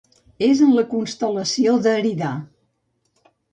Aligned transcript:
És 0.45 0.63
en 0.67 0.71
la 0.77 0.85
constel·lació 0.93 1.77
d'Eridà. 1.85 2.33